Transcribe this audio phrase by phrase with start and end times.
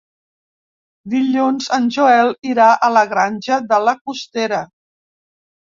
[1.15, 4.65] Dilluns en Joel irà a la Granja de la Costera.